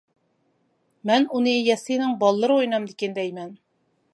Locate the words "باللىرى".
2.25-2.57